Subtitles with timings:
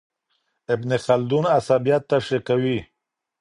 [0.73, 2.77] ابن خلدون عصبيت تشريح کوي.